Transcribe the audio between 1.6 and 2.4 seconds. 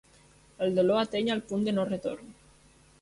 de no retorn.